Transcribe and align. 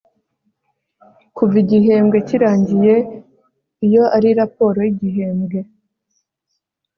kuva 1.35 1.55
igihembwe 1.63 2.17
kirangiye 2.27 2.95
iyo 3.85 4.03
ari 4.15 4.29
raporo 4.39 4.79
y 4.85 4.89
igihembwe 4.93 5.59